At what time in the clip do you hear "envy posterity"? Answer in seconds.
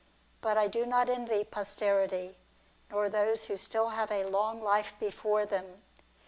1.09-2.37